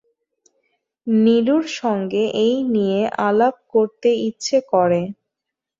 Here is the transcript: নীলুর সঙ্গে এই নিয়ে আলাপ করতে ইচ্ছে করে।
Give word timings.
নীলুর 1.07 1.65
সঙ্গে 1.79 2.23
এই 2.43 2.55
নিয়ে 2.73 2.99
আলাপ 3.27 3.55
করতে 3.73 4.09
ইচ্ছে 4.27 4.57
করে। 4.71 5.01